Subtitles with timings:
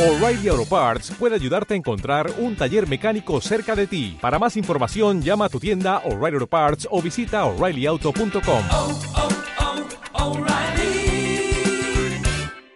[0.00, 4.16] O'Reilly Auto Parts puede ayudarte a encontrar un taller mecánico cerca de ti.
[4.18, 8.64] Para más información, llama a tu tienda O'Reilly Auto Parts o visita oreillyauto.com.
[8.70, 9.00] oh,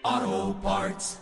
[0.04, 1.20] oh, Parts.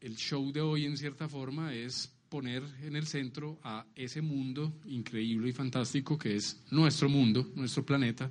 [0.00, 4.72] El show de hoy, en cierta forma, es poner en el centro a ese mundo
[4.84, 8.30] increíble y fantástico que es nuestro mundo, nuestro planeta,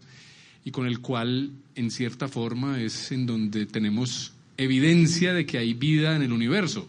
[0.63, 5.73] y con el cual, en cierta forma, es en donde tenemos evidencia de que hay
[5.73, 6.87] vida en el universo.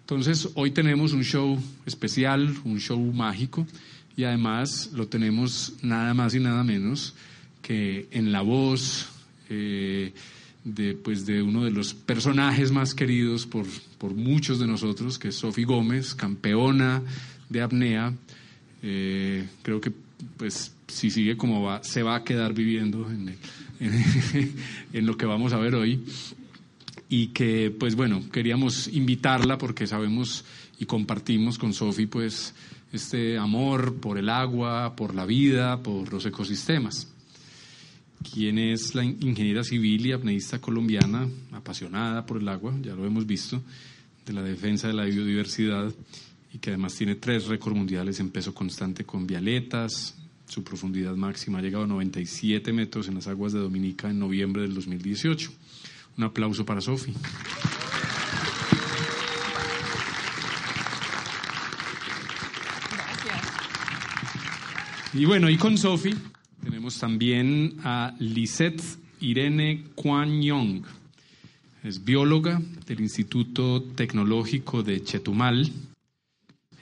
[0.00, 3.66] Entonces, hoy tenemos un show especial, un show mágico,
[4.16, 7.14] y además lo tenemos nada más y nada menos
[7.60, 9.08] que en la voz
[9.50, 10.12] eh,
[10.64, 13.66] de, pues, de uno de los personajes más queridos por,
[13.98, 17.02] por muchos de nosotros, que es Sofi Gómez, campeona
[17.48, 18.14] de apnea.
[18.82, 19.92] Eh, creo que
[20.36, 23.36] pues si sigue como va, se va a quedar viviendo en,
[23.80, 24.54] en,
[24.92, 26.00] en lo que vamos a ver hoy
[27.08, 30.44] y que pues bueno, queríamos invitarla porque sabemos
[30.78, 32.54] y compartimos con Sofi pues
[32.92, 37.12] este amor por el agua, por la vida, por los ecosistemas.
[38.32, 43.26] Quien es la ingeniera civil y apneísta colombiana, apasionada por el agua, ya lo hemos
[43.26, 43.62] visto,
[44.24, 45.94] de la defensa de la biodiversidad
[46.52, 50.16] y que además tiene tres récords mundiales en peso constante con vialetas.
[50.48, 54.62] Su profundidad máxima ha llegado a 97 metros en las aguas de Dominica en noviembre
[54.62, 55.52] del 2018.
[56.18, 57.12] Un aplauso para Sofi.
[65.12, 66.14] Y bueno, y con Sofi
[66.62, 68.82] tenemos también a Lisette
[69.20, 70.82] Irene Kwan Young.
[71.82, 75.70] Es bióloga del Instituto Tecnológico de Chetumal,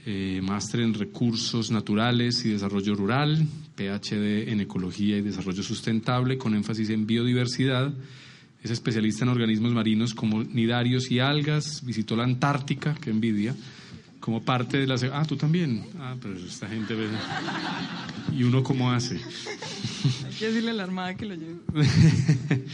[0.06, 6.54] eh, máster en recursos naturales y desarrollo rural, PhD en ecología y desarrollo sustentable con
[6.54, 7.92] énfasis en biodiversidad
[8.64, 11.84] es especialista en organismos marinos como nidarios y algas.
[11.84, 13.54] Visitó la Antártica, qué envidia,
[14.20, 14.96] como parte de la...
[15.12, 15.84] Ah, tú también.
[15.98, 16.94] Ah, pero esta gente...
[16.94, 17.08] ve-
[18.36, 19.16] ¿Y uno cómo hace?
[20.26, 21.56] Hay que decirle a la Armada que lo lleve.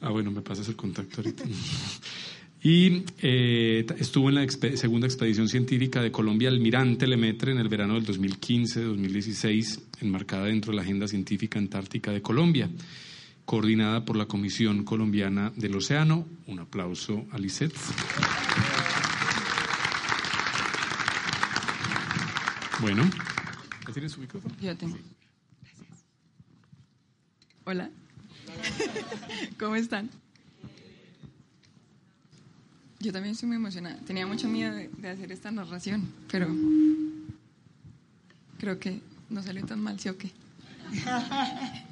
[0.00, 1.44] ah, bueno, me pasas el contacto ahorita.
[2.62, 7.68] Y eh, estuvo en la expe- segunda expedición científica de Colombia Almirante Lemetre en el
[7.68, 12.68] verano del 2015-2016, enmarcada dentro de la Agenda Científica Antártica de Colombia,
[13.46, 16.26] coordinada por la Comisión Colombiana del Océano.
[16.46, 17.74] Un aplauso a Lisette.
[22.80, 23.08] Bueno,
[23.86, 24.54] ¿ya tienes su micrófono?
[24.60, 24.98] Yo tengo.
[27.64, 27.88] Hola.
[29.58, 30.10] ¿Cómo están?
[32.98, 33.96] Yo también estoy muy emocionada.
[34.00, 36.48] Tenía mucho miedo de, de hacer esta narración, pero
[38.58, 40.30] creo que no salió tan mal, ¿sí o qué?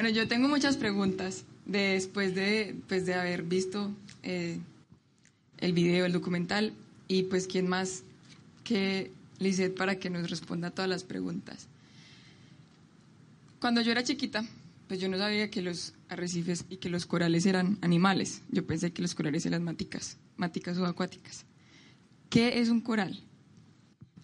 [0.00, 4.58] Bueno, yo tengo muchas preguntas después de, pues, de haber visto eh,
[5.58, 6.72] el video, el documental,
[7.06, 8.02] y pues quién más
[8.64, 11.68] que Lisette para que nos responda todas las preguntas.
[13.60, 14.42] Cuando yo era chiquita,
[14.88, 18.40] pues yo no sabía que los arrecifes y que los corales eran animales.
[18.50, 21.44] Yo pensé que los corales eran máticas, máticas o acuáticas.
[22.30, 23.22] ¿Qué es un coral?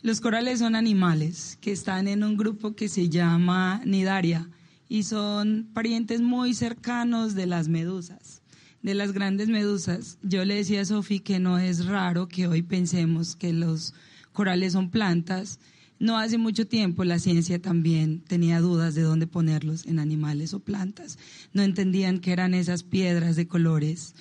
[0.01, 4.49] Los corales son animales que están en un grupo que se llama nidaria
[4.89, 8.43] y son parientes muy cercanos de las medusas,
[8.83, 10.19] de las grandes medusas.
[10.23, 13.95] Yo le decía a Sofi que no es raro que hoy pensemos que los
[14.33, 15.59] corales son plantas.
[15.99, 20.61] No hace mucho tiempo la ciencia también tenía dudas de dónde ponerlos en animales o
[20.61, 21.19] plantas.
[21.53, 24.15] No entendían que eran esas piedras de colores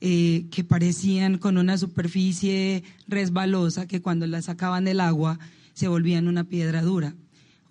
[0.00, 5.38] eh, que parecían con una superficie resbalosa que cuando las sacaban del agua
[5.74, 7.14] se volvían una piedra dura.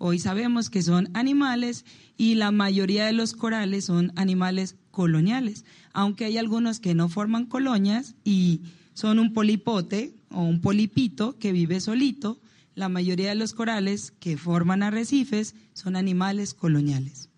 [0.04, 1.84] Hoy sabemos que son animales
[2.16, 7.46] y la mayoría de los corales son animales coloniales, aunque hay algunos que no forman
[7.46, 8.62] colonias y
[8.94, 12.40] son un polipote o un polipito que vive solito.
[12.74, 17.28] La mayoría de los corales que forman arrecifes son animales coloniales.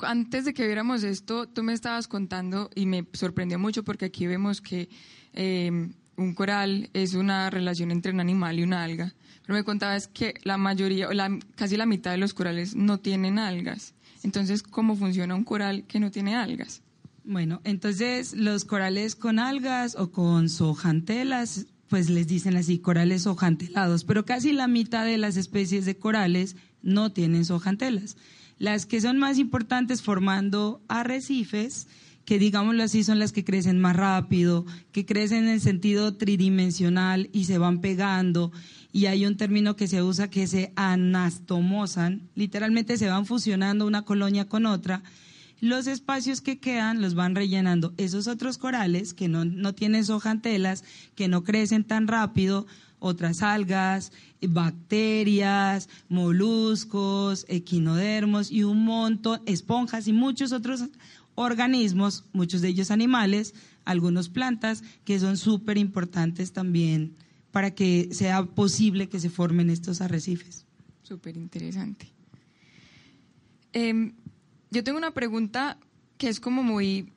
[0.00, 4.26] Antes de que viéramos esto, tú me estabas contando y me sorprendió mucho porque aquí
[4.26, 4.88] vemos que
[5.34, 9.14] eh, un coral es una relación entre un animal y una alga.
[9.42, 13.38] Pero me contabas que la mayoría, la, casi la mitad de los corales no tienen
[13.38, 13.94] algas.
[14.22, 16.82] Entonces, ¿cómo funciona un coral que no tiene algas?
[17.24, 24.04] Bueno, entonces los corales con algas o con sojantelas, pues les dicen así, corales sojantelados,
[24.04, 28.16] pero casi la mitad de las especies de corales no tienen sojantelas.
[28.58, 31.88] Las que son más importantes formando arrecifes,
[32.24, 37.44] que digámoslo así son las que crecen más rápido, que crecen en sentido tridimensional y
[37.44, 38.52] se van pegando.
[38.92, 44.02] Y hay un término que se usa que se anastomosan, literalmente se van fusionando una
[44.02, 45.02] colonia con otra.
[45.60, 50.84] Los espacios que quedan los van rellenando esos otros corales que no, no tienen sojantelas,
[51.14, 52.66] que no crecen tan rápido,
[52.98, 60.84] otras algas, bacterias, moluscos, equinodermos y un montón, esponjas y muchos otros
[61.34, 63.54] organismos, muchos de ellos animales,
[63.84, 67.16] algunos plantas, que son súper importantes también
[67.52, 70.66] para que sea posible que se formen estos arrecifes.
[71.02, 72.12] Súper interesante.
[73.72, 74.14] Em,
[74.70, 75.78] yo tengo una pregunta
[76.16, 77.12] que es como muy,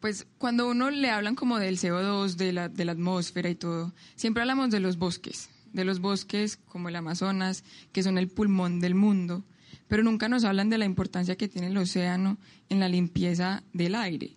[0.00, 3.94] pues cuando uno le hablan como del CO2, de la, de la atmósfera y todo,
[4.16, 8.80] siempre hablamos de los bosques, de los bosques como el Amazonas, que son el pulmón
[8.80, 9.44] del mundo,
[9.86, 12.38] pero nunca nos hablan de la importancia que tiene el océano
[12.68, 14.36] en la limpieza del aire.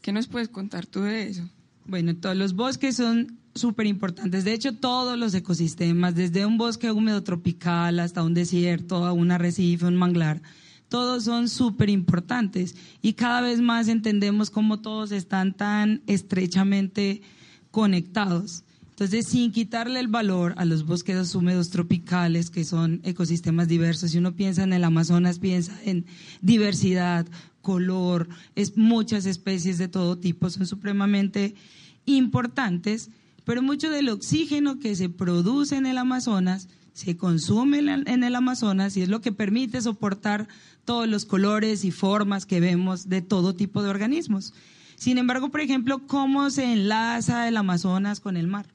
[0.00, 1.48] ¿Qué nos puedes contar tú de eso?
[1.86, 4.44] Bueno, todos los bosques son súper importantes.
[4.44, 9.30] De hecho, todos los ecosistemas, desde un bosque húmedo tropical hasta un desierto, a un
[9.30, 10.42] arrecife, un manglar,
[10.88, 17.22] todos son súper importantes y cada vez más entendemos cómo todos están tan estrechamente
[17.70, 18.64] conectados.
[18.90, 24.18] Entonces, sin quitarle el valor a los bosques húmedos tropicales, que son ecosistemas diversos, si
[24.18, 26.06] uno piensa en el Amazonas, piensa en
[26.42, 27.26] diversidad,
[27.60, 31.56] color, es, muchas especies de todo tipo, son supremamente
[32.04, 33.10] importantes,
[33.44, 38.96] pero mucho del oxígeno que se produce en el Amazonas se consume en el Amazonas
[38.96, 40.46] y es lo que permite soportar
[40.84, 44.54] todos los colores y formas que vemos de todo tipo de organismos.
[44.94, 48.66] Sin embargo, por ejemplo, cómo se enlaza el Amazonas con el mar.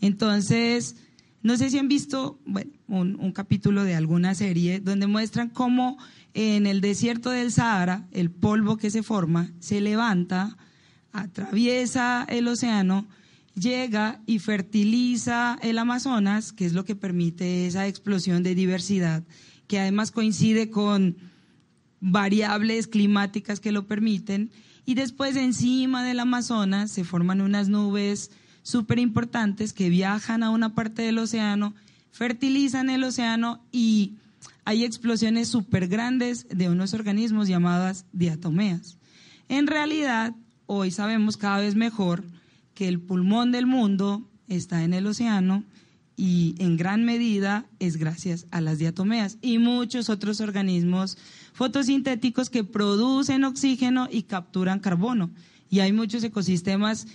[0.00, 0.96] Entonces,
[1.42, 2.40] no sé si han visto
[2.88, 5.96] un, capítulo de alguna serie donde muestran cómo
[6.34, 10.56] en el desierto del Sahara el polvo que se forma se levanta,
[11.12, 13.06] atraviesa el océano,
[13.54, 19.22] llega y fertiliza el Amazonas, que es lo que permite esa explosión de diversidad,
[19.66, 21.16] que además coincide con
[22.00, 24.50] variables climáticas que lo permiten,
[24.86, 28.30] y después encima del Amazonas se forman unas nubes
[28.62, 31.74] súper importantes que viajan a una parte del océano,
[32.10, 34.14] fertilizan el océano y
[34.64, 38.98] hay explosiones súper grandes de unos organismos llamadas diatomeas.
[39.48, 40.34] En realidad,
[40.66, 42.24] hoy sabemos cada vez mejor
[42.80, 45.64] que el pulmón del mundo está en el océano
[46.16, 51.18] y en gran medida es gracias a las diatomeas y muchos otros organismos
[51.52, 55.30] fotosintéticos que producen oxígeno y capturan carbono.
[55.68, 57.06] Y hay muchos ecosistemas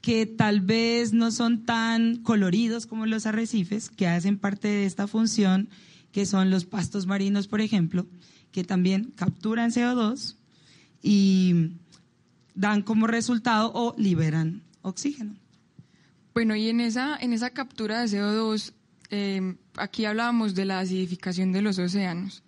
[0.00, 5.06] que tal vez no son tan coloridos como los arrecifes, que hacen parte de esta
[5.06, 5.68] función,
[6.10, 8.08] que son los pastos marinos, por ejemplo,
[8.50, 10.34] que también capturan CO2
[11.00, 11.74] y
[12.56, 15.34] dan como resultado o liberan oxígeno.
[16.34, 18.72] Bueno, y en esa, en esa captura de CO2,
[19.10, 22.42] eh, aquí hablábamos de la acidificación de los océanos.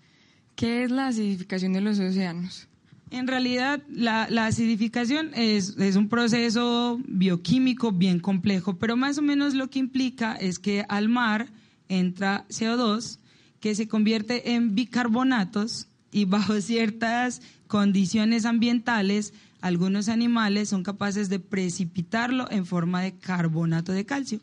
[0.57, 2.69] ¿Qué es la acidificación de los océanos?
[3.11, 9.55] En realidad, la, acidificación es, es, un proceso bioquímico bien complejo, pero más o menos
[9.55, 11.49] lo que implica es que al mar
[11.89, 13.19] entra CO2
[13.61, 21.41] que se convierte en bicarbonatos y bajo ciertas condiciones ambientales, algunos animales son capaces de
[21.41, 24.41] precipitarlo en forma de carbonato de calcio.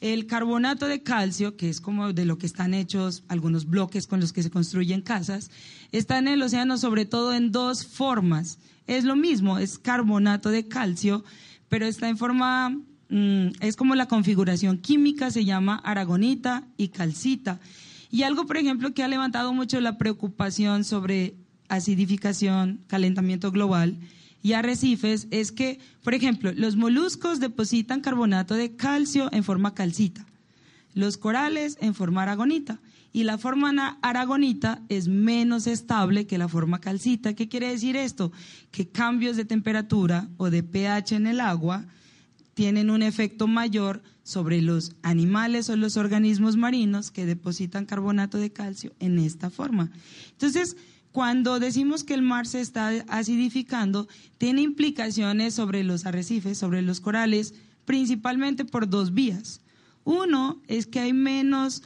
[0.00, 4.20] El carbonato de calcio, que es como de lo que están hechos algunos bloques con
[4.20, 5.50] los que se construyen casas,
[5.90, 8.58] está en el océano sobre todo en dos formas.
[8.86, 11.24] Es lo mismo, es carbonato de calcio,
[11.68, 12.70] pero está en forma,
[13.08, 17.58] mm, es como la configuración química, se llama aragonita y calcita.
[18.10, 21.36] Y algo, por ejemplo, que ha levantado mucho la preocupación sobre
[21.68, 23.98] acidificación, calentamiento global,
[24.42, 30.26] y arrecifes es que, por ejemplo, los moluscos depositan carbonato de calcio en forma calcita,
[30.94, 32.80] los corales en forma aragonita.
[33.12, 37.34] Y la forma aragonita es menos estable que la forma calcita.
[37.34, 38.30] ¿Qué quiere decir esto?
[38.70, 41.86] Que cambios de temperatura o de pH en el agua
[42.60, 48.52] tienen un efecto mayor sobre los animales o los organismos marinos que depositan carbonato de
[48.52, 49.90] calcio en esta forma.
[50.32, 50.76] Entonces,
[51.10, 57.00] cuando decimos que el mar se está acidificando, tiene implicaciones sobre los arrecifes, sobre los
[57.00, 57.54] corales,
[57.86, 59.62] principalmente por dos vías.
[60.04, 61.82] Uno es que hay menos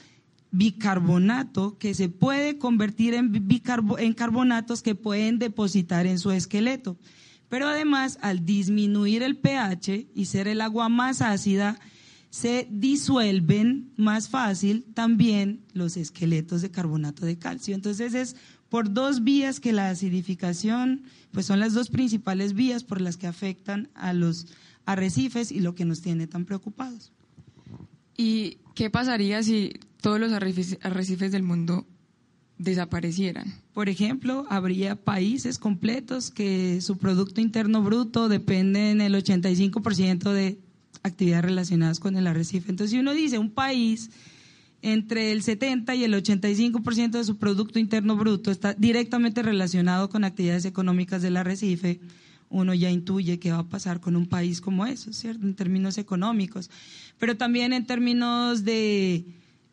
[0.50, 3.32] bicarbonato que se puede convertir en,
[3.98, 6.96] en carbonatos que pueden depositar en su esqueleto.
[7.48, 11.78] Pero además, al disminuir el pH y ser el agua más ácida,
[12.30, 17.76] se disuelven más fácil también los esqueletos de carbonato de calcio.
[17.76, 18.34] Entonces es
[18.68, 23.28] por dos vías que la acidificación, pues son las dos principales vías por las que
[23.28, 24.48] afectan a los
[24.84, 27.12] arrecifes y lo que nos tiene tan preocupados.
[28.16, 31.86] ¿Y qué pasaría si todos los arrecifes del mundo
[32.58, 33.63] desaparecieran?
[33.74, 40.58] Por ejemplo, habría países completos que su Producto Interno Bruto depende en el 85% de
[41.02, 42.70] actividades relacionadas con el arrecife.
[42.70, 44.10] Entonces, si uno dice un país
[44.80, 50.22] entre el 70 y el 85% de su Producto Interno Bruto está directamente relacionado con
[50.22, 52.00] actividades económicas del arrecife,
[52.50, 55.46] uno ya intuye qué va a pasar con un país como eso, ¿cierto?
[55.46, 56.70] En términos económicos,
[57.18, 59.24] pero también en términos de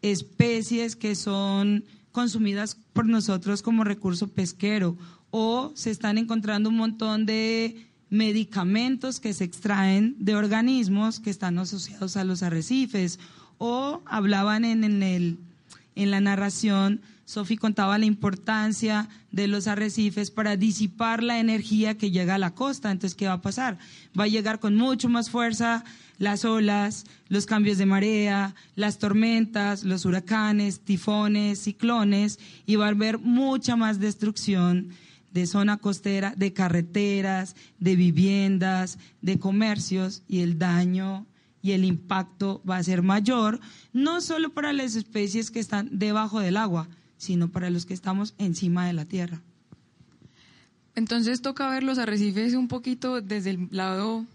[0.01, 4.97] especies que son consumidas por nosotros como recurso pesquero
[5.31, 11.57] o se están encontrando un montón de medicamentos que se extraen de organismos que están
[11.57, 13.19] asociados a los arrecifes
[13.57, 15.37] o hablaban en, en, el,
[15.95, 17.01] en la narración,
[17.31, 22.53] Sofi contaba la importancia de los arrecifes para disipar la energía que llega a la
[22.53, 22.91] costa.
[22.91, 23.77] Entonces, ¿qué va a pasar?
[24.19, 25.85] Va a llegar con mucho más fuerza
[26.21, 32.37] las olas, los cambios de marea, las tormentas, los huracanes, tifones, ciclones,
[32.67, 34.89] y va a haber mucha más destrucción
[35.31, 41.25] de zona costera, de carreteras, de viviendas, de comercios, y el daño
[41.63, 43.59] y el impacto va a ser mayor,
[43.91, 46.87] no solo para las especies que están debajo del agua,
[47.17, 49.41] sino para los que estamos encima de la tierra.
[50.93, 54.27] Entonces toca ver los arrecifes un poquito desde el lado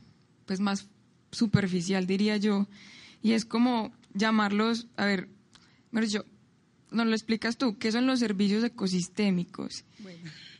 [0.47, 0.88] pues más
[1.30, 2.66] superficial, diría yo,
[3.23, 5.28] y es como llamarlos, a ver,
[6.09, 6.25] yo,
[6.90, 9.85] nos lo explicas tú, ¿qué son los servicios ecosistémicos?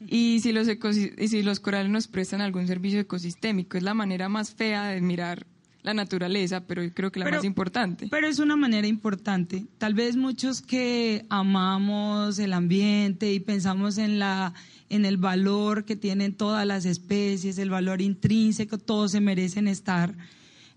[0.08, 4.28] Y si los, y si los corales nos prestan algún servicio ecosistémico, es la manera
[4.28, 5.46] más fea de mirar
[5.82, 8.08] la naturaleza, pero creo que la más importante.
[8.11, 9.66] Pero es una manera importante.
[9.78, 14.52] Tal vez muchos que amamos el ambiente y pensamos en la
[14.88, 20.14] en el valor que tienen todas las especies, el valor intrínseco, todos se merecen estar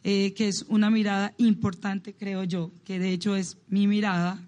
[0.04, 4.42] eh, que es una mirada importante, creo yo, que de hecho es mi mirada,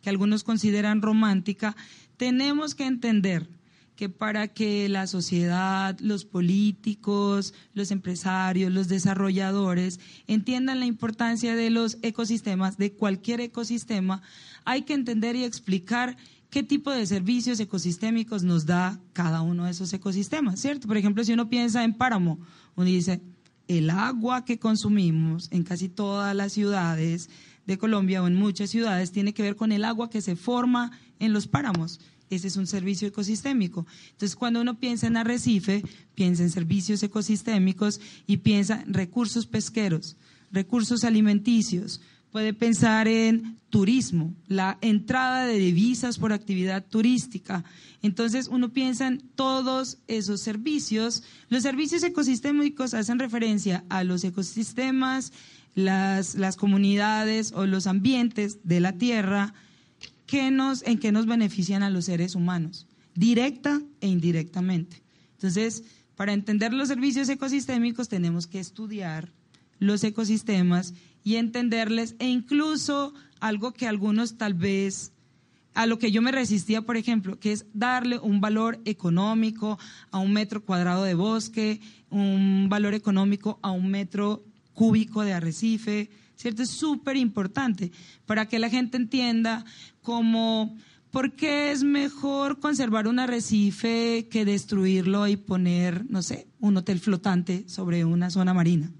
[0.00, 1.76] que algunos consideran romántica,
[2.16, 3.48] tenemos que entender
[3.96, 11.70] que para que la sociedad, los políticos, los empresarios, los desarrolladores entiendan la importancia de
[11.70, 14.22] los ecosistemas, de cualquier ecosistema,
[14.64, 16.16] hay que entender y explicar
[16.50, 20.86] qué tipo de servicios ecosistémicos nos da cada uno de esos ecosistemas, ¿cierto?
[20.86, 22.38] Por ejemplo, si uno piensa en páramo,
[22.76, 23.20] uno dice,
[23.78, 27.30] el agua que consumimos en casi todas las ciudades
[27.66, 30.98] de Colombia o en muchas ciudades tiene que ver con el agua que se forma
[31.18, 32.00] en los páramos.
[32.30, 33.86] Ese es un servicio ecosistémico.
[34.12, 35.82] Entonces, cuando uno piensa en arrecife,
[36.14, 40.16] piensa en servicios ecosistémicos y piensa en recursos pesqueros,
[40.50, 42.00] recursos alimenticios,
[42.32, 47.62] puede pensar en turismo, la entrada de divisas por actividad turística.
[48.00, 51.22] Entonces uno piensa en todos esos servicios.
[51.50, 55.32] Los servicios ecosistémicos hacen referencia a los ecosistemas,
[55.74, 59.54] las, las comunidades o los ambientes de la Tierra
[60.26, 65.02] que nos, en que nos benefician a los seres humanos, directa e indirectamente.
[65.34, 65.84] Entonces,
[66.16, 69.32] para entender los servicios ecosistémicos tenemos que estudiar
[69.78, 75.12] los ecosistemas y entenderles e incluso algo que algunos tal vez
[75.74, 79.78] a lo que yo me resistía, por ejemplo, que es darle un valor económico
[80.10, 86.10] a un metro cuadrado de bosque, un valor económico a un metro cúbico de arrecife,
[86.36, 86.62] ¿cierto?
[86.62, 87.90] Es súper importante
[88.26, 89.64] para que la gente entienda
[90.02, 90.76] cómo,
[91.10, 97.00] por qué es mejor conservar un arrecife que destruirlo y poner, no sé, un hotel
[97.00, 98.90] flotante sobre una zona marina.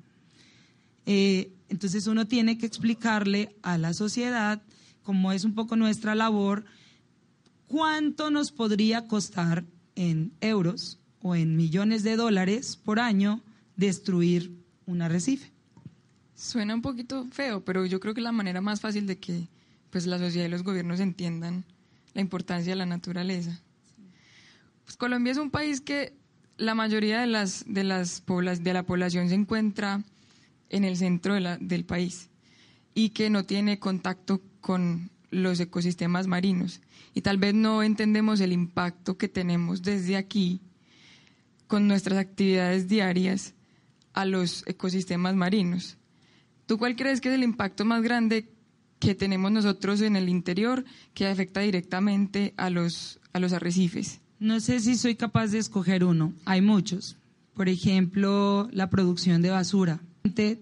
[1.05, 4.61] Eh, entonces uno tiene que explicarle a la sociedad,
[5.03, 6.67] como es un poco nuestra labor,
[7.67, 9.65] cuánto nos podría costar
[9.95, 13.41] en euros o en millones de dólares por año
[13.75, 14.53] destruir
[14.85, 15.51] un arrecife.
[16.35, 19.49] Suena un poquito feo, pero yo creo que la manera más fácil de que
[19.89, 21.65] pues, la sociedad y los gobiernos entiendan
[22.13, 23.63] la importancia de la naturaleza.
[24.85, 26.13] Pues Colombia es un país que
[26.59, 30.05] la mayoría de, las, de, las de la población se encuentra
[30.73, 32.31] en el centro del país
[32.95, 36.81] y que no tiene contacto con los ecosistemas marinos.
[37.15, 40.61] Y tal vez no entendemos el impacto que tenemos desde aquí
[41.67, 43.55] con nuestras actividades diarias
[44.13, 45.97] a los ecosistemas marinos.
[46.67, 48.49] ¿Tú cuál crees que es el impacto más grande
[48.99, 54.21] que tenemos nosotros en el interior que afecta directamente a los, a los arrecifes?
[54.39, 56.33] No sé si soy capaz de escoger uno.
[56.45, 57.17] Hay muchos.
[57.55, 60.01] Por ejemplo, la producción de basura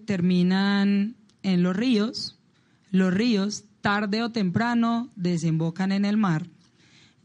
[0.05, 2.37] terminan en los ríos.
[2.91, 6.47] Los ríos, tarde o temprano, desembocan en el mar,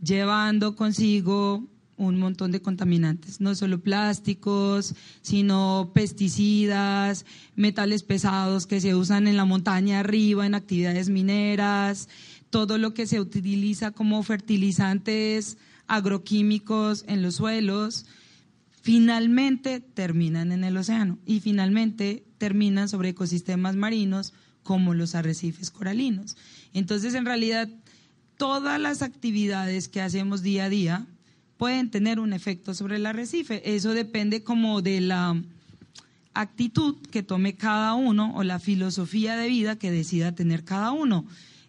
[0.00, 7.24] llevando consigo un montón de contaminantes, no solo plásticos, sino pesticidas,
[7.54, 12.08] metales pesados que se usan en la montaña arriba, en actividades mineras,
[12.50, 18.06] todo lo que se utiliza como fertilizantes agroquímicos en los suelos,
[18.82, 21.18] finalmente terminan en el océano.
[21.26, 26.36] Y finalmente terminan sobre ecosistemas marinos como los arrecifes coralinos.
[26.74, 27.68] Entonces, en realidad,
[28.36, 31.06] todas las actividades que hacemos día a día
[31.56, 33.74] pueden tener un efecto sobre el arrecife.
[33.74, 35.40] Eso depende como de la
[36.34, 41.24] actitud que tome cada uno o la filosofía de vida que decida tener cada uno.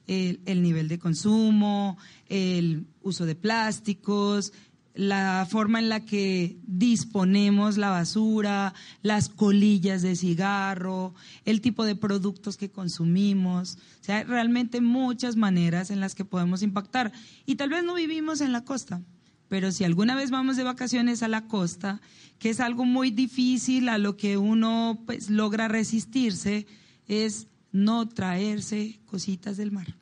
[0.07, 1.97] El, el nivel de consumo,
[2.29, 4.53] el uso de plásticos,
[4.97, 8.73] la forma en la que disponemos la basura,
[9.03, 11.13] las colillas de cigarro,
[11.45, 13.77] el tipo de productos que consumimos.
[14.01, 17.11] O sea, realmente muchas maneras en las que podemos impactar.
[17.45, 19.03] Y tal vez no vivimos en la costa,
[19.47, 22.01] pero si alguna vez vamos de vacaciones a la costa,
[22.39, 26.65] que es algo muy difícil a lo que uno pues, logra resistirse,
[27.07, 29.95] es no traerse cositas del mar,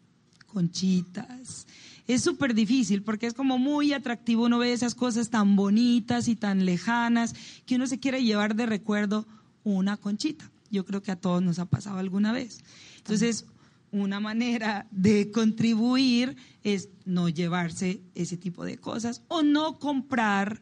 [0.46, 1.68] conchitas,
[2.08, 6.36] es súper difícil porque es como muy atractivo, uno ve esas cosas tan bonitas y
[6.36, 7.34] tan lejanas
[7.66, 9.26] que uno se quiere llevar de recuerdo
[9.64, 10.52] una conchita.
[10.70, 12.64] Yo creo que a todos nos ha pasado alguna vez.
[12.98, 13.46] Entonces,
[13.92, 20.62] una manera de contribuir es no llevarse ese tipo de cosas o no comprar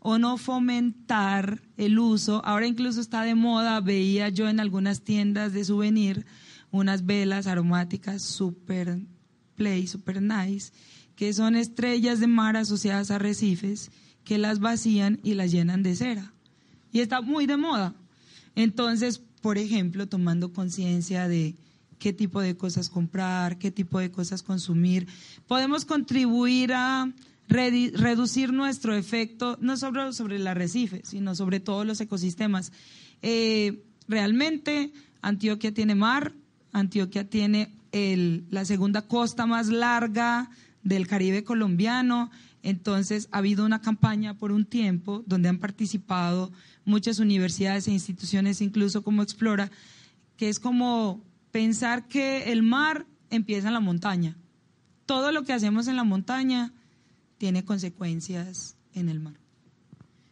[0.00, 2.40] o no fomentar el uso.
[2.44, 6.24] Ahora incluso está de moda, veía yo en algunas tiendas de souvenir
[6.70, 9.00] unas velas aromáticas súper
[9.56, 10.72] Play Super Nice,
[11.16, 13.90] que son estrellas de mar asociadas a arrecifes
[14.24, 16.32] que las vacían y las llenan de cera.
[16.92, 17.94] Y está muy de moda.
[18.54, 21.54] Entonces, por ejemplo, tomando conciencia de
[21.98, 25.06] qué tipo de cosas comprar, qué tipo de cosas consumir,
[25.46, 27.12] podemos contribuir a
[27.48, 32.72] reducir nuestro efecto, no solo sobre el arrecife, sino sobre todos los ecosistemas.
[33.22, 36.34] Eh, realmente, Antioquia tiene mar,
[36.72, 37.74] Antioquia tiene
[38.50, 40.50] la segunda costa más larga
[40.82, 42.30] del Caribe colombiano.
[42.62, 46.52] Entonces, ha habido una campaña por un tiempo donde han participado
[46.84, 49.70] muchas universidades e instituciones, incluso como Explora,
[50.36, 54.36] que es como pensar que el mar empieza en la montaña.
[55.06, 56.72] Todo lo que hacemos en la montaña
[57.38, 59.34] tiene consecuencias en el mar.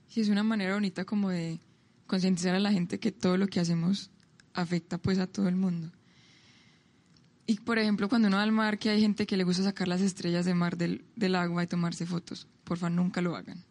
[0.09, 1.61] Sí, es una manera bonita como de
[2.07, 4.11] concientizar a la gente que todo lo que hacemos
[4.53, 5.91] afecta pues a todo el mundo.
[7.47, 9.87] Y por ejemplo, cuando uno va al mar, que hay gente que le gusta sacar
[9.87, 13.63] las estrellas de mar del, del agua y tomarse fotos, por favor nunca lo hagan.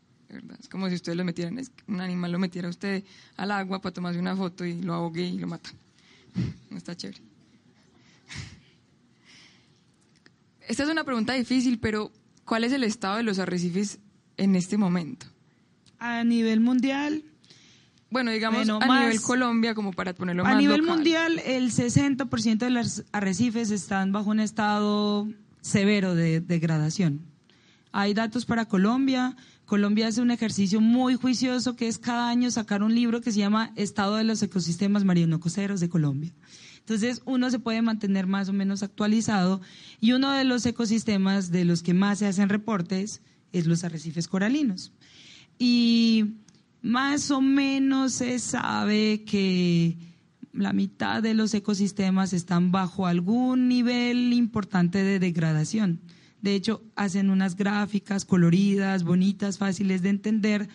[0.60, 3.04] Es como si ustedes lo metieran, un animal lo metiera a usted
[3.38, 5.70] al agua para tomarse una foto y lo ahogue y lo mata.
[6.72, 7.22] No está chévere.
[10.68, 12.12] Esta es una pregunta difícil, pero
[12.46, 14.00] ¿cuál es el estado de los arrecifes
[14.38, 15.28] en este momento?
[16.00, 17.24] A nivel mundial,
[18.14, 20.96] bueno, digamos a nivel Colombia, como para ponerlo más A nivel local.
[20.96, 25.28] mundial, el 60% de los arrecifes están bajo un estado
[25.62, 27.22] severo de degradación.
[27.92, 29.36] Hay datos para Colombia.
[29.66, 33.40] Colombia hace un ejercicio muy juicioso que es cada año sacar un libro que se
[33.40, 36.32] llama Estado de los ecosistemas marino-costeros de Colombia.
[36.80, 39.62] Entonces, uno se puede mantener más o menos actualizado
[40.00, 43.22] y uno de los ecosistemas de los que más se hacen reportes
[43.54, 44.92] es los arrecifes coralinos.
[45.58, 46.36] Y
[46.84, 49.98] más o menos se sabe que
[50.52, 56.02] la mitad de los ecosistemas están bajo algún nivel importante de degradación.
[56.42, 60.68] De hecho, hacen unas gráficas coloridas, bonitas, fáciles de entender,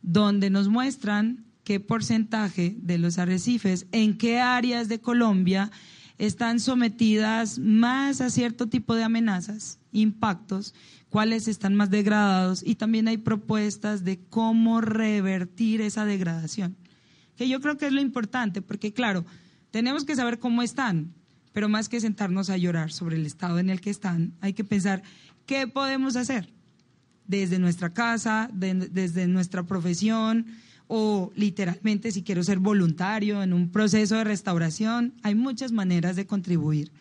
[0.00, 5.72] donde nos muestran qué porcentaje de los arrecifes, en qué áreas de Colombia
[6.26, 10.72] están sometidas más a cierto tipo de amenazas, impactos,
[11.08, 16.76] cuáles están más degradados y también hay propuestas de cómo revertir esa degradación,
[17.34, 19.24] que yo creo que es lo importante, porque claro,
[19.72, 21.12] tenemos que saber cómo están,
[21.52, 24.62] pero más que sentarnos a llorar sobre el estado en el que están, hay que
[24.62, 25.02] pensar
[25.44, 26.52] qué podemos hacer
[27.26, 30.46] desde nuestra casa, desde nuestra profesión
[30.94, 36.26] o literalmente si quiero ser voluntario en un proceso de restauración, hay muchas maneras de
[36.26, 36.92] contribuir.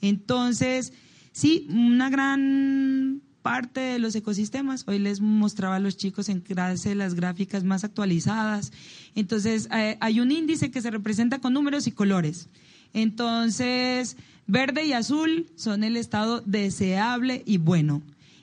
[0.00, 0.92] Entonces,
[1.32, 4.84] sí, una gran parte de los ecosistemas.
[4.86, 8.70] Hoy les mostraba a los chicos en clase las gráficas más actualizadas.
[9.16, 12.48] Entonces, eh, hay un índice que se representa con números y colores.
[12.92, 18.02] Entonces, verde y azul son el estado deseable y bueno.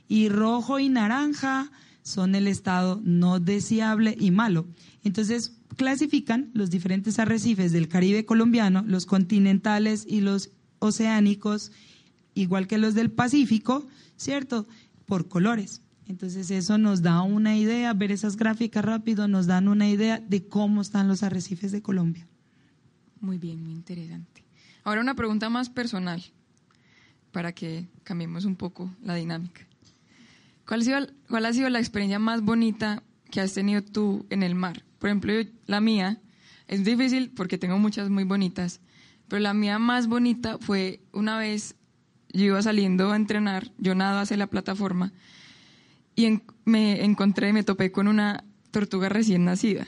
[0.10, 1.72] Y rojo y naranja
[2.10, 4.68] son el estado no deseable y malo.
[5.04, 11.72] Entonces, clasifican los diferentes arrecifes del Caribe colombiano, los continentales y los oceánicos,
[12.34, 14.68] igual que los del Pacífico, ¿cierto?
[15.10, 15.82] por colores.
[16.08, 20.48] Entonces eso nos da una idea, ver esas gráficas rápido nos dan una idea de
[20.48, 22.28] cómo están los arrecifes de Colombia.
[23.20, 24.46] Muy bien, muy interesante.
[24.84, 26.24] Ahora una pregunta más personal.
[27.32, 29.69] para que cambiemos un poco la dinámica.
[30.70, 33.02] ¿Cuál ha, sido, ¿Cuál ha sido la experiencia más bonita
[33.32, 34.84] que has tenido tú en el mar?
[35.00, 35.34] Por ejemplo,
[35.66, 36.22] la mía
[36.68, 38.80] es difícil porque tengo muchas muy bonitas,
[39.28, 41.76] pero la mía más bonita fue una vez
[42.32, 45.12] yo iba saliendo a entrenar, yo nado hacia la plataforma
[46.16, 49.88] y me encontré, me topé con una tortuga recién nacida.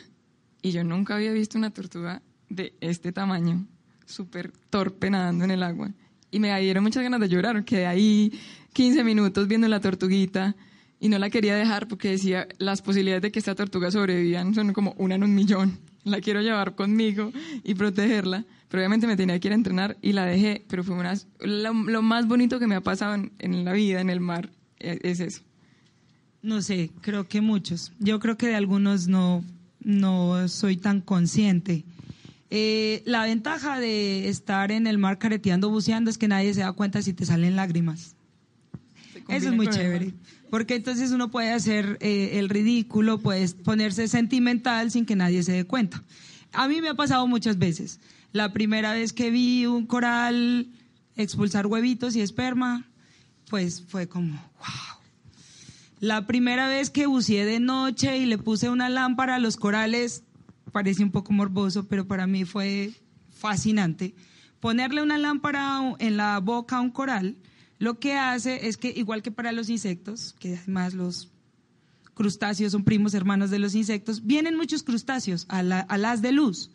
[0.63, 3.67] Y yo nunca había visto una tortuga de este tamaño,
[4.07, 5.91] súper torpe nadando en el agua.
[6.31, 7.63] Y me dieron muchas ganas de llorar.
[7.65, 8.33] Quedé ahí
[8.73, 10.55] 15 minutos viendo la tortuguita
[11.01, 14.71] y no la quería dejar porque decía, las posibilidades de que esta tortuga sobrevivan son
[14.71, 15.79] como una en un millón.
[16.05, 17.31] La quiero llevar conmigo
[17.63, 18.45] y protegerla.
[18.69, 20.63] Pero obviamente me tenía que ir a entrenar y la dejé.
[20.69, 23.99] Pero fue una, lo, lo más bonito que me ha pasado en, en la vida,
[23.99, 25.41] en el mar, e- es eso.
[26.41, 27.91] No sé, creo que muchos.
[27.99, 29.43] Yo creo que de algunos no,
[29.83, 31.83] no soy tan consciente.
[32.49, 36.71] Eh, la ventaja de estar en el mar careteando, buceando, es que nadie se da
[36.73, 38.15] cuenta si te salen lágrimas.
[39.27, 40.05] Eso es muy chévere.
[40.07, 40.13] mar.
[40.51, 45.53] Porque entonces uno puede hacer eh, el ridículo, puede ponerse sentimental sin que nadie se
[45.53, 46.03] dé cuenta.
[46.51, 48.01] A mí me ha pasado muchas veces.
[48.33, 50.67] La primera vez que vi un coral
[51.15, 52.85] expulsar huevitos y esperma,
[53.49, 54.99] pues fue como, wow.
[56.01, 60.23] La primera vez que buceé de noche y le puse una lámpara a los corales,
[60.73, 62.91] parece un poco morboso, pero para mí fue
[63.29, 64.15] fascinante.
[64.59, 67.37] Ponerle una lámpara en la boca a un coral,
[67.81, 71.29] lo que hace es que, igual que para los insectos, que además los
[72.13, 76.69] crustáceos son primos hermanos de los insectos, vienen muchos crustáceos a, la- las de luz.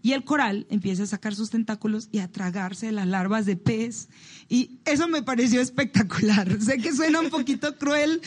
[0.00, 4.08] Y el coral empieza a sacar sus tentáculos y a tragarse las larvas de pez.
[4.48, 6.60] Y eso me pareció espectacular.
[6.62, 8.20] sé que suena un poquito cruel,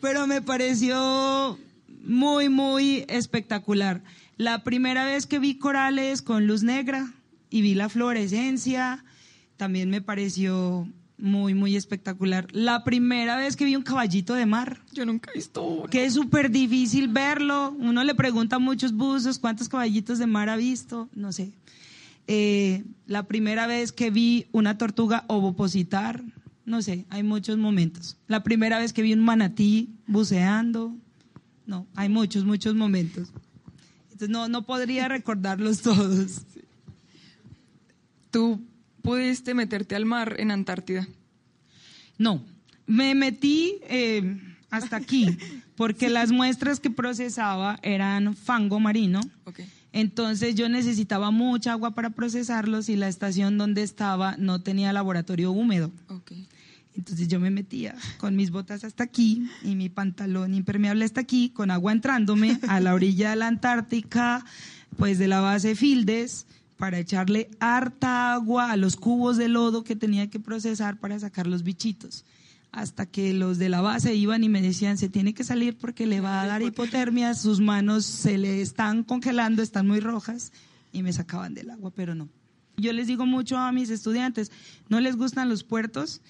[0.00, 1.58] pero me pareció
[2.06, 4.02] muy, muy espectacular.
[4.38, 7.12] La primera vez que vi corales con luz negra
[7.50, 9.04] y vi la fluorescencia,
[9.58, 10.88] también me pareció
[11.24, 12.46] muy, muy espectacular.
[12.52, 15.88] La primera vez que vi un caballito de mar, Yo nunca he visto uno.
[15.88, 17.74] que es súper difícil verlo.
[17.78, 21.50] Uno le pregunta a muchos buzos cuántos caballitos de mar ha visto, no sé.
[22.28, 26.22] Eh, la primera vez que vi una tortuga ovopositar,
[26.64, 28.16] no sé, hay muchos momentos.
[28.28, 30.94] La primera vez que vi un manatí buceando,
[31.66, 33.28] no, hay muchos, muchos momentos.
[34.04, 36.42] Entonces no, no podría recordarlos todos.
[38.30, 38.60] Tú
[39.04, 41.06] pudiste meterte al mar en Antártida.
[42.16, 42.42] No,
[42.86, 44.40] me metí eh,
[44.70, 45.26] hasta aquí
[45.76, 49.20] porque las muestras que procesaba eran fango marino.
[49.44, 49.60] Ok.
[49.92, 55.52] Entonces yo necesitaba mucha agua para procesarlos y la estación donde estaba no tenía laboratorio
[55.52, 55.92] húmedo.
[56.08, 56.32] Ok.
[56.96, 61.50] Entonces yo me metía con mis botas hasta aquí y mi pantalón impermeable hasta aquí,
[61.50, 64.44] con agua entrándome a la orilla de la Antártica,
[64.96, 69.96] pues de la base Fildes, para echarle harta agua a los cubos de lodo que
[69.96, 72.24] tenía que procesar para sacar los bichitos.
[72.72, 76.06] Hasta que los de la base iban y me decían, se tiene que salir porque
[76.06, 80.52] le va a dar hipotermia, sus manos se le están congelando, están muy rojas,
[80.92, 82.28] y me sacaban del agua, pero no.
[82.76, 84.50] Yo les digo mucho a mis estudiantes,
[84.88, 86.20] no les gustan los puertos,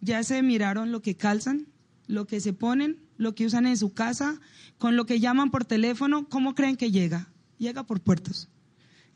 [0.00, 1.66] ya se miraron lo que calzan,
[2.06, 4.40] lo que se ponen, lo que usan en su casa,
[4.78, 7.28] con lo que llaman por teléfono, ¿cómo creen que llega?
[7.58, 8.48] Llega por puertos.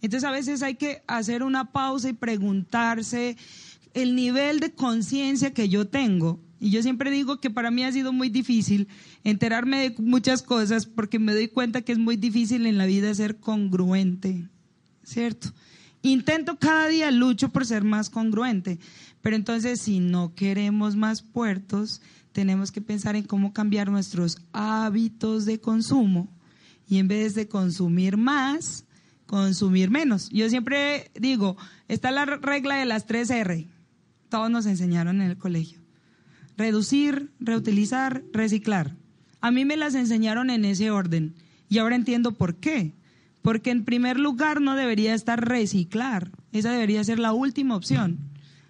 [0.05, 3.39] Entonces a veces hay que hacer una pausa y preguntarse
[3.95, 6.39] el nivel de conciencia que yo tengo.
[6.61, 8.87] Y yo siempre digo que para mí ha sido muy difícil
[9.23, 13.15] enterarme de muchas cosas porque me doy cuenta que es muy difícil en la vida
[13.15, 14.47] ser congruente,
[15.05, 15.55] ¿cierto?
[16.03, 18.79] Intento cada día, lucho por ser más congruente,
[19.23, 25.47] pero entonces si no queremos más puertos, tenemos que pensar en cómo cambiar nuestros hábitos
[25.47, 26.29] de consumo
[26.87, 28.84] y en vez de consumir más,
[29.27, 30.29] consumir menos.
[30.31, 31.57] Yo siempre digo,
[31.89, 33.67] está la regla de las tres R,
[34.29, 35.81] todos nos enseñaron en el colegio.
[36.57, 38.97] Reducir, reutilizar, reciclar.
[39.41, 41.35] A mí me las enseñaron en ese orden
[41.69, 42.95] y ahora entiendo por qué.
[43.43, 48.19] Porque en primer lugar no debería estar reciclar, esa debería ser la última opción.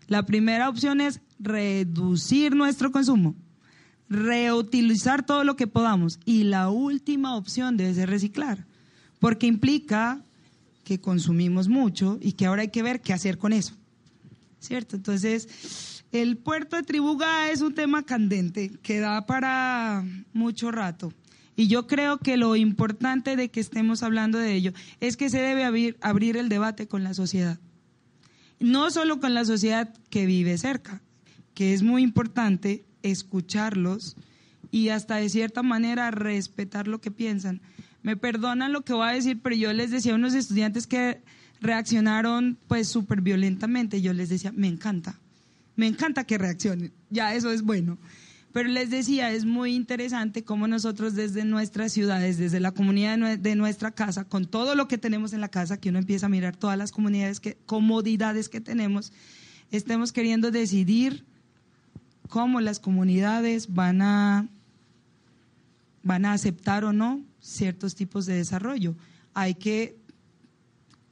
[0.09, 3.37] La primera opción es reducir nuestro consumo,
[4.09, 8.67] reutilizar todo lo que podamos y la última opción debe ser reciclar,
[9.19, 10.25] porque implica
[10.85, 13.75] que consumimos mucho y que ahora hay que ver qué hacer con eso.
[14.61, 14.97] ¿Cierto?
[14.97, 21.13] Entonces, el puerto de Tribuga es un tema candente que da para mucho rato.
[21.57, 25.41] Y yo creo que lo importante de que estemos hablando de ello es que se
[25.41, 27.59] debe abrir, abrir el debate con la sociedad.
[28.59, 31.03] No solo con la sociedad que vive cerca,
[31.55, 34.17] que es muy importante escucharlos
[34.71, 37.61] y hasta de cierta manera respetar lo que piensan.
[38.05, 41.23] Me perdonan lo que voy a decir, pero yo les decía a unos estudiantes que
[41.63, 45.19] reaccionaron pues súper violentamente, yo les decía, me encanta,
[45.75, 47.97] Me encanta que reaccionen, ya eso es bueno.
[48.53, 53.55] Pero les decía, es muy interesante cómo nosotros desde nuestras ciudades, desde la comunidad de
[53.57, 56.55] nuestra casa, con todo lo que tenemos en la casa, que uno empieza a mirar
[56.55, 59.13] todas las comunidades que, comodidades que tenemos,
[59.71, 61.25] estemos queriendo decidir
[62.29, 64.47] cómo las comunidades van a,
[66.03, 68.97] van a aceptar o no ciertos tipos de desarrollo.
[69.35, 69.97] Hay que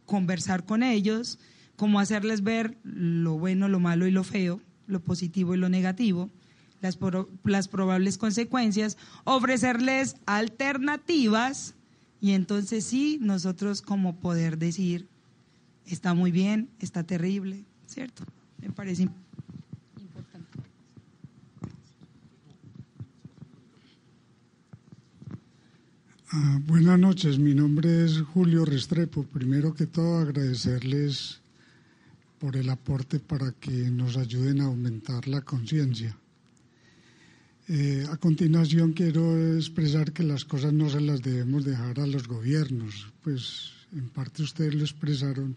[0.07, 1.38] conversar con ellos,
[1.77, 6.31] cómo hacerles ver lo bueno, lo malo y lo feo, lo positivo y lo negativo
[6.83, 6.99] las,
[7.45, 11.75] las probables consecuencias, ofrecerles alternativas
[12.21, 15.09] y entonces sí, nosotros como poder decir,
[15.87, 18.25] está muy bien, está terrible, ¿cierto?
[18.59, 19.32] Me parece importante.
[26.35, 29.23] Ah, buenas noches, mi nombre es Julio Restrepo.
[29.23, 31.42] Primero que todo agradecerles
[32.38, 36.16] por el aporte para que nos ayuden a aumentar la conciencia.
[37.68, 42.27] Eh, a continuación quiero expresar que las cosas no se las debemos dejar a los
[42.27, 45.55] gobiernos, pues en parte ustedes lo expresaron.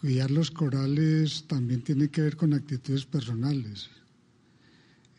[0.00, 3.90] Cuidar los corales también tiene que ver con actitudes personales.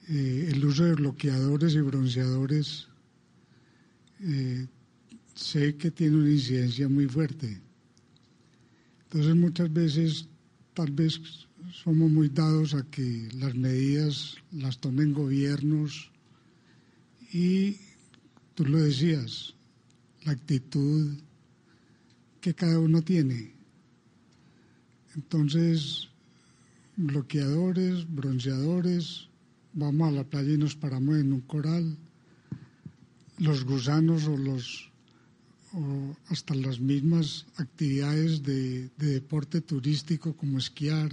[0.10, 2.88] Eh, el uso de bloqueadores y bronceadores
[4.22, 4.68] eh,
[5.36, 7.62] sé que tiene una incidencia muy fuerte.
[9.04, 10.28] Entonces muchas veces
[10.74, 11.20] tal vez
[11.72, 16.12] somos muy dados a que las medidas las tomen gobiernos
[17.32, 17.78] y
[18.56, 19.54] tú lo decías,
[20.24, 21.18] la actitud
[22.42, 23.54] que cada uno tiene.
[25.16, 26.10] Entonces,
[26.96, 29.30] bloqueadores, bronceadores,
[29.74, 31.98] vamos a la playa y nos paramos en un coral,
[33.42, 34.92] los gusanos o los
[35.74, 41.10] o hasta las mismas actividades de deporte turístico como esquiar,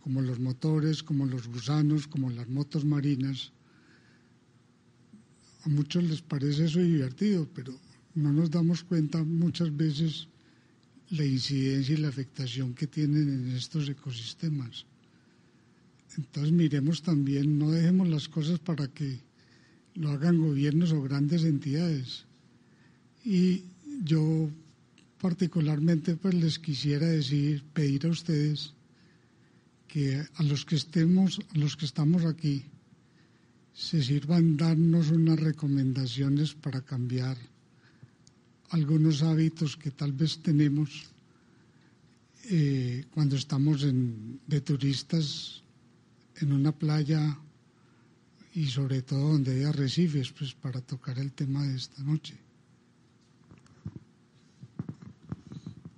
[0.00, 3.52] como los motores, como los gusanos, como las motos marinas.
[5.64, 7.74] A muchos les parece eso divertido, pero
[8.14, 10.28] no nos damos cuenta muchas veces
[11.10, 14.86] la incidencia y la afectación que tienen en estos ecosistemas.
[16.16, 19.27] Entonces miremos también, no dejemos las cosas para que
[19.98, 22.24] lo hagan gobiernos o grandes entidades.
[23.24, 23.64] Y
[24.04, 24.48] yo
[25.20, 28.72] particularmente pues les quisiera decir, pedir a ustedes
[29.88, 32.64] que a los que estemos, a los que estamos aquí,
[33.74, 37.36] se sirvan darnos unas recomendaciones para cambiar
[38.70, 41.06] algunos hábitos que tal vez tenemos
[42.50, 45.62] eh, cuando estamos de turistas
[46.36, 47.38] en una playa
[48.58, 52.34] y sobre todo donde hay arrecifes, pues para tocar el tema de esta noche.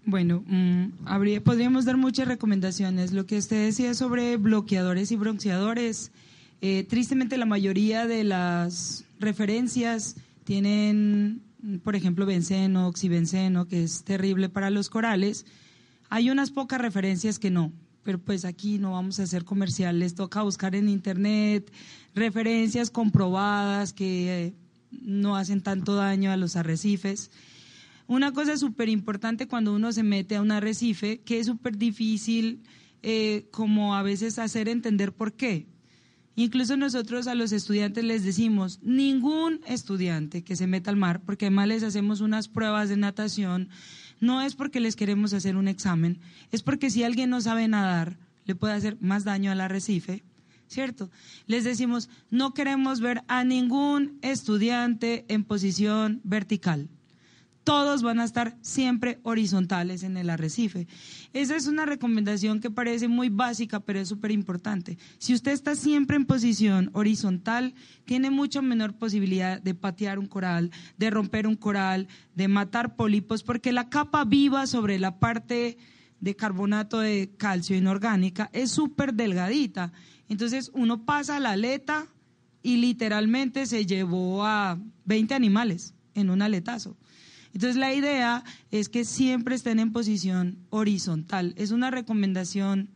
[0.05, 3.13] Bueno, mm, podríamos dar muchas recomendaciones.
[3.13, 6.13] Lo que usted decía sobre bloqueadores y bronceadores,
[6.61, 11.41] eh, tristemente la mayoría de las referencias tienen,
[11.83, 15.47] por ejemplo, benceno, oxibenceno, que es terrible para los corales.
[16.11, 20.43] Hay unas pocas referencias que no, pero pues aquí no vamos a hacer comerciales, toca
[20.43, 21.71] buscar en internet
[22.15, 24.55] referencias comprobadas que eh,
[24.91, 27.31] no hacen tanto daño a los arrecifes.
[28.07, 32.63] Una cosa súper importante cuando uno se mete a un arrecife, que es súper difícil
[33.03, 35.67] eh, como a veces hacer entender por qué.
[36.37, 41.47] Incluso nosotros a los estudiantes les decimos, ningún estudiante que se meta al mar, porque
[41.47, 43.69] además les hacemos unas pruebas de natación,
[44.21, 46.21] no es porque les queremos hacer un examen,
[46.53, 50.23] es porque si alguien no sabe nadar, le puede hacer más daño al arrecife,
[50.69, 51.11] ¿cierto?
[51.47, 56.89] Les decimos, no queremos ver a ningún estudiante en posición vertical
[57.65, 60.87] todos van a estar siempre horizontales en el arrecife.
[61.33, 64.99] Esa es una recomendación que parece muy básica, pero es súper importante.
[65.19, 70.71] Si usted está siempre en posición horizontal, tiene mucho menor posibilidad de patear un coral,
[70.97, 75.77] de romper un coral, de matar pólipos, porque la capa viva sobre la parte
[76.21, 79.93] de carbonato de calcio inorgánica es súper delgadita.
[80.29, 82.07] Entonces uno pasa la aleta
[82.63, 86.97] y literalmente se llevó a 20 animales en un aletazo.
[87.53, 91.55] Entonces la idea es que siempre estén en posición horizontal.
[91.57, 92.91] Es una recomendación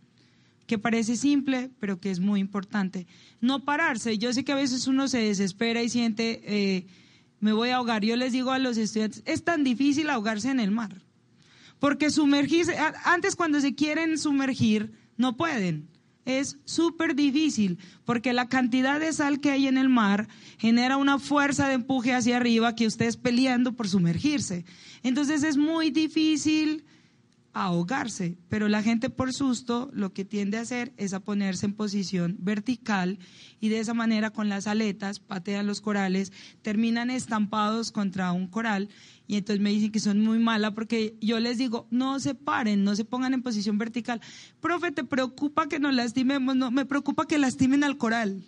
[0.67, 3.07] que parece simple, pero que es muy importante.
[3.40, 4.17] No pararse.
[4.19, 6.87] Yo sé que a veces uno se desespera y siente, eh,
[7.40, 8.05] me voy a ahogar.
[8.05, 11.03] Yo les digo a los estudiantes, es tan difícil ahogarse en el mar.
[11.81, 15.88] Porque sumergirse, antes cuando se quieren sumergir, no pueden
[16.25, 21.19] es súper difícil porque la cantidad de sal que hay en el mar genera una
[21.19, 24.65] fuerza de empuje hacia arriba que usted es peleando por sumergirse.
[25.03, 26.85] Entonces es muy difícil
[27.55, 31.75] ahogarse, pero la gente por susto lo que tiende a hacer es a ponerse en
[31.75, 33.19] posición vertical
[33.61, 36.33] y de esa manera con las aletas patean los corales,
[36.63, 38.89] terminan estampados contra un coral
[39.27, 42.85] y entonces me dicen que son muy malas porque yo les digo, no se paren,
[42.85, 44.21] no se pongan en posición vertical.
[44.61, 46.55] Profe, ¿te preocupa que nos lastimemos?
[46.57, 48.43] No, me preocupa que lastimen al coral.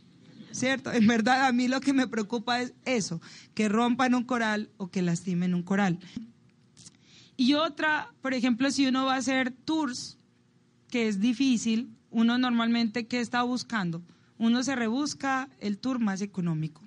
[0.53, 0.91] ¿Cierto?
[0.91, 3.21] En verdad a mí lo que me preocupa es eso,
[3.55, 5.99] que rompan un coral o que lastimen un coral.
[7.37, 10.17] Y otra, por ejemplo, si uno va a hacer tours,
[10.89, 14.03] que es difícil, uno normalmente, ¿qué está buscando?
[14.39, 16.83] Uno se rebusca el tour más económico.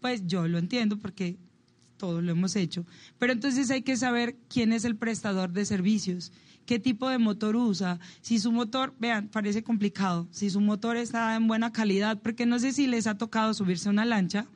[0.00, 1.36] Pues yo lo entiendo porque
[2.00, 2.84] todos lo hemos hecho.
[3.18, 6.32] Pero entonces hay que saber quién es el prestador de servicios,
[6.66, 11.36] qué tipo de motor usa, si su motor, vean, parece complicado, si su motor está
[11.36, 14.46] en buena calidad, porque no sé si les ha tocado subirse a una lancha,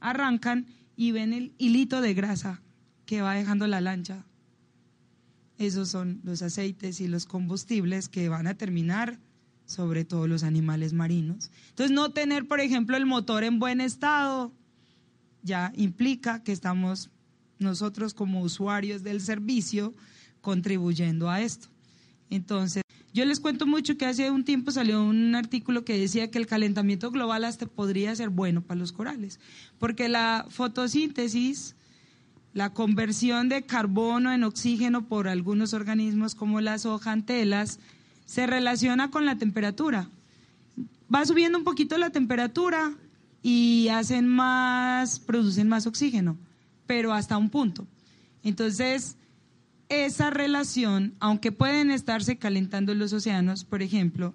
[0.00, 2.60] arrancan y ven el hilito de grasa
[3.06, 4.24] que va dejando la lancha
[5.58, 9.18] esos son los aceites y los combustibles que van a terminar
[9.66, 11.50] sobre todo los animales marinos.
[11.70, 14.52] Entonces, no tener, por ejemplo, el motor en buen estado
[15.44, 17.10] ya implica que estamos
[17.60, 19.94] nosotros como usuarios del servicio
[20.40, 21.68] contribuyendo a esto.
[22.30, 26.38] Entonces, yo les cuento mucho que hace un tiempo salió un artículo que decía que
[26.38, 29.38] el calentamiento global hasta podría ser bueno para los corales,
[29.78, 31.76] porque la fotosíntesis
[32.54, 37.80] la conversión de carbono en oxígeno por algunos organismos como las hojantelas
[38.26, 40.08] se relaciona con la temperatura.
[41.12, 42.94] Va subiendo un poquito la temperatura
[43.46, 46.38] y hacen más, producen más oxígeno,
[46.86, 47.86] pero hasta un punto.
[48.42, 49.18] Entonces,
[49.90, 54.34] esa relación, aunque pueden estarse calentando los océanos, por ejemplo,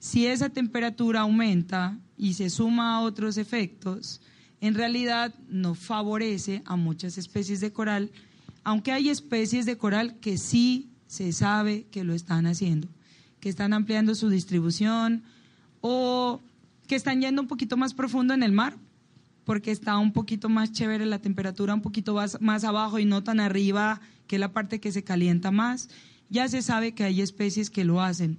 [0.00, 4.20] si esa temperatura aumenta y se suma a otros efectos,
[4.60, 8.10] en realidad no favorece a muchas especies de coral,
[8.64, 12.88] aunque hay especies de coral que sí se sabe que lo están haciendo,
[13.38, 15.22] que están ampliando su distribución
[15.80, 16.40] o
[16.88, 18.76] que están yendo un poquito más profundo en el mar,
[19.44, 23.22] porque está un poquito más chévere la temperatura, un poquito más, más abajo y no
[23.22, 25.90] tan arriba, que la parte que se calienta más.
[26.30, 28.38] Ya se sabe que hay especies que lo hacen.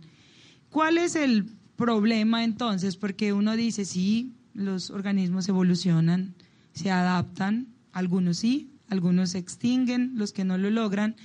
[0.69, 2.97] ¿Cuál es el problema entonces?
[2.97, 6.35] Porque uno dice, sí, los organismos evolucionan,
[6.73, 11.15] se adaptan, algunos sí, algunos se extinguen, los que no lo logran.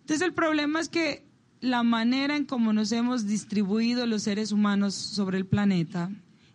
[0.00, 1.26] Entonces el problema es que
[1.60, 6.10] la manera en cómo nos hemos distribuido los seres humanos sobre el planeta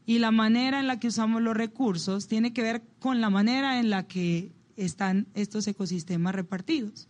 [0.05, 3.79] y la manera en la que usamos los recursos tiene que ver con la manera
[3.79, 7.07] en la que están estos ecosistemas repartidos.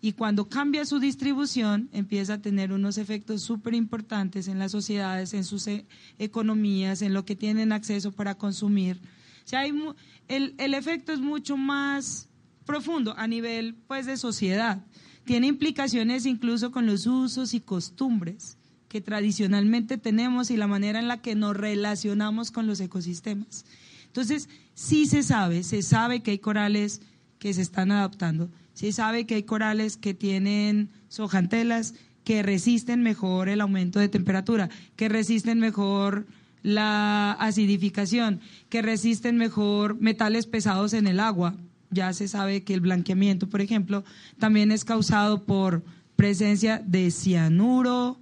[0.00, 5.32] Y cuando cambia su distribución, empieza a tener unos efectos súper importantes en las sociedades,
[5.32, 5.86] en sus e,
[6.18, 9.00] economías, en lo que tienen acceso para consumir.
[9.44, 12.28] O sea, el, el efecto es mucho más
[12.66, 14.84] profundo a nivel pues, de sociedad.
[15.24, 18.58] Tiene implicaciones incluso con los usos y costumbres
[18.94, 23.64] que tradicionalmente tenemos y la manera en la que nos relacionamos con los ecosistemas.
[24.06, 27.00] Entonces, sí se sabe, se sabe que hay corales
[27.40, 33.48] que se están adaptando se sabe que hay corales que tienen sojantelas que resisten mejor
[33.48, 36.26] el aumento de temperatura, que resisten mejor
[36.62, 41.54] la acidificación, que resisten mejor metales pesados en el agua.
[41.90, 44.04] Ya se sabe que el blanqueamiento, por ejemplo,
[44.38, 45.84] también es causado por
[46.16, 48.18] presencia de cianuro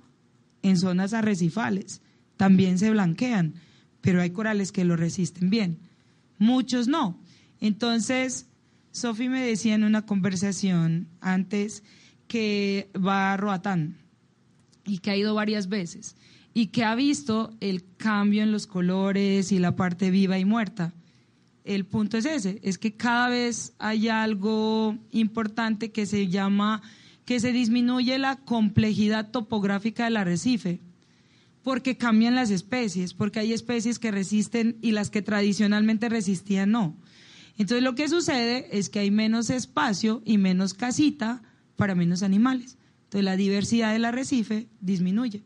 [0.63, 2.01] en zonas arrecifales.
[2.37, 3.55] También se blanquean,
[4.01, 5.79] pero hay corales que lo resisten bien.
[6.39, 7.19] Muchos no.
[7.61, 8.47] Entonces,
[8.91, 11.83] Sofi me decía en una conversación antes
[12.29, 13.99] que va a Roatán
[14.85, 16.17] y que ha ido varias veces
[16.55, 20.93] y que ha visto el cambio en los colores y la parte viva y muerta.
[21.65, 26.83] El punto es ese, es que cada vez hay algo importante que se llama
[27.25, 30.81] que se disminuye la complejidad topográfica del arrecife,
[31.63, 36.97] porque cambian las especies, porque hay especies que resisten y las que tradicionalmente resistían no.
[37.59, 41.43] Entonces lo que sucede es que hay menos espacio y menos casita
[41.77, 42.79] para menos animales.
[43.05, 45.43] Entonces la diversidad del arrecife disminuye.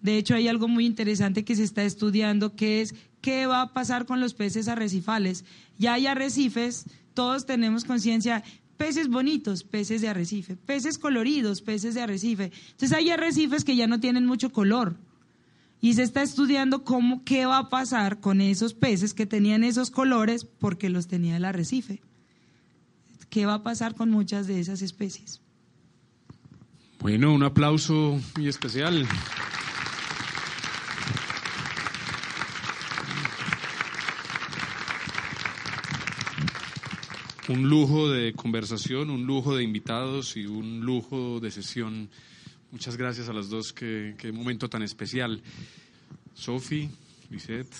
[0.00, 3.72] De hecho, hay algo muy interesante que se está estudiando que es qué va a
[3.72, 5.44] pasar con los peces arrecifales.
[5.76, 6.84] Ya hay arrecifes,
[7.14, 8.44] todos tenemos conciencia,
[8.78, 12.52] peces bonitos, peces de arrecife, peces coloridos, peces de arrecife.
[12.70, 14.96] Entonces hay arrecifes que ya no tienen mucho color,
[15.80, 19.90] y se está estudiando cómo, qué va a pasar con esos peces que tenían esos
[19.90, 22.00] colores porque los tenía el arrecife.
[23.30, 25.40] ¿Qué va a pasar con muchas de esas especies?
[27.00, 29.06] Bueno, un aplauso muy especial.
[37.48, 42.08] Un lujo de conversación, un lujo de invitados y un lujo de sesión.
[42.70, 45.40] Muchas gracias a las dos, qué, qué momento tan especial.
[46.34, 46.88] Sofi,
[47.30, 47.74] Lisette,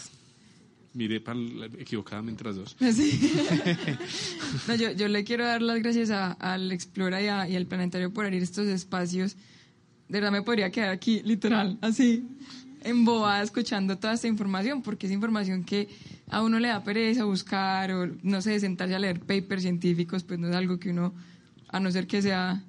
[0.94, 1.38] miré para
[1.78, 2.76] equivocadamente las dos.
[2.94, 3.32] Sí.
[4.66, 7.66] No, yo, yo le quiero dar las gracias a- al Explora y, a- y al
[7.66, 9.36] Planetario por abrir estos espacios.
[10.08, 12.24] De verdad me podría quedar aquí, literal, así,
[12.88, 15.88] embobada, escuchando toda esta información, porque es información que
[16.30, 20.38] a uno le da pereza buscar o, no sé, sentarse a leer papers científicos, pues
[20.38, 21.14] no es algo que uno,
[21.68, 22.64] a no ser que sea,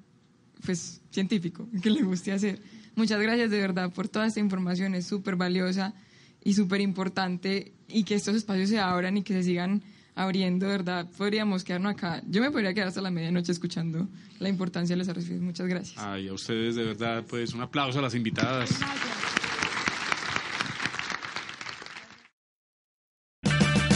[0.64, 2.60] pues, científico, que le guste hacer.
[2.96, 5.94] Muchas gracias de verdad por toda esta información, es súper valiosa
[6.42, 9.82] y súper importante y que estos espacios se abran y que se sigan
[10.14, 12.22] abriendo, de verdad, podríamos quedarnos acá.
[12.28, 14.08] Yo me podría quedar hasta la medianoche escuchando
[14.38, 15.40] la importancia de los arrecifes.
[15.40, 16.02] Muchas gracias.
[16.02, 18.70] Ay, a ustedes de verdad, pues un aplauso a las invitadas.